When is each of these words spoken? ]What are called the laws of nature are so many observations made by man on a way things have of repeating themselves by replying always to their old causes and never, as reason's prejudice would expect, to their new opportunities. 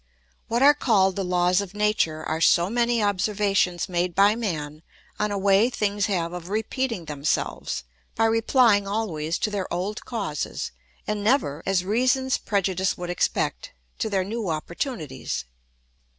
]What 0.47 0.63
are 0.63 0.73
called 0.73 1.15
the 1.15 1.23
laws 1.23 1.61
of 1.61 1.75
nature 1.75 2.23
are 2.23 2.41
so 2.41 2.71
many 2.71 3.03
observations 3.03 3.87
made 3.87 4.15
by 4.15 4.35
man 4.35 4.81
on 5.19 5.29
a 5.31 5.37
way 5.37 5.69
things 5.69 6.07
have 6.07 6.33
of 6.33 6.49
repeating 6.49 7.05
themselves 7.05 7.83
by 8.15 8.25
replying 8.25 8.87
always 8.87 9.37
to 9.37 9.51
their 9.51 9.71
old 9.71 10.03
causes 10.03 10.71
and 11.05 11.23
never, 11.23 11.61
as 11.67 11.85
reason's 11.85 12.39
prejudice 12.39 12.97
would 12.97 13.11
expect, 13.11 13.73
to 13.99 14.09
their 14.09 14.23
new 14.23 14.49
opportunities. 14.49 15.45